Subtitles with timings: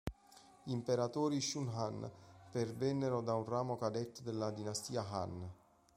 [0.63, 2.09] Gli imperatori Shu Han
[2.49, 5.47] pervennero da un ramo cadetto della dinastia Han.